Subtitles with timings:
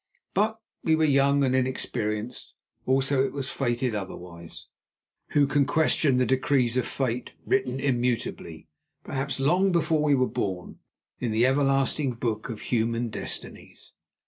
[0.33, 2.55] But we were young and inexperienced;
[2.87, 4.65] also it was fated otherwise.
[5.33, 8.67] Who can question the decrees of Fate written immutably,
[9.03, 10.79] perhaps long before we were born,
[11.19, 13.93] in the everlasting book of human destinies?